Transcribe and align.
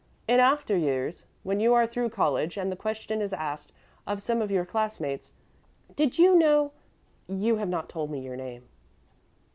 In 0.27 0.39
after 0.39 0.75
years, 0.75 1.25
when 1.43 1.59
you 1.59 1.75
are 1.75 1.85
through 1.85 2.09
college 2.09 2.57
and 2.57 2.71
the 2.71 2.75
question 2.75 3.21
is 3.21 3.33
asked 3.33 3.71
of 4.07 4.19
some 4.19 4.41
of 4.41 4.49
your 4.49 4.65
class 4.65 4.99
mates, 4.99 5.33
'Did 5.95 6.17
you 6.17 6.35
know' 6.35 6.71
You 7.45 7.57
have 7.57 7.69
not 7.69 7.87
told 7.87 8.09
me 8.09 8.19
your 8.19 8.35
name." 8.35 8.63